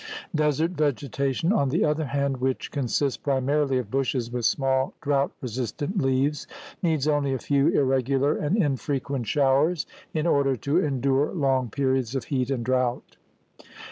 Desert 0.33 0.71
vegetation, 0.71 1.53
on 1.53 1.69
the 1.69 1.85
other 1.85 2.05
hand, 2.05 2.37
which 2.37 2.71
consists 2.71 3.17
primarily 3.17 3.77
of 3.77 3.91
bushes 3.91 4.31
with 4.31 4.45
small, 4.45 4.95
drought 4.99 5.29
resistant 5.41 5.99
leaves, 5.99 6.47
needs 6.81 7.07
only 7.07 7.35
a 7.35 7.37
few 7.37 7.67
irregular 7.67 8.35
and 8.35 8.57
in 8.57 8.75
frequent 8.77 9.27
showers 9.27 9.85
in 10.11 10.25
order 10.25 10.55
to 10.55 10.83
endure 10.83 11.31
long 11.33 11.69
periods 11.69 12.15
of 12.15 12.23
heat 12.33 12.49
and 12.49 12.65
drought. 12.65 13.17